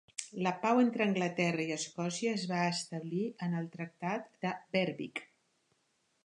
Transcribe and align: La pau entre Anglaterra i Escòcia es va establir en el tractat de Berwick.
La 0.45 0.51
pau 0.61 0.79
entre 0.83 1.03
Anglaterra 1.05 1.65
i 1.71 1.75
Escòcia 1.75 2.31
es 2.37 2.45
va 2.53 2.63
establir 2.71 3.21
en 3.49 3.55
el 3.61 3.69
tractat 3.77 4.27
de 4.47 4.55
Berwick. 4.79 5.23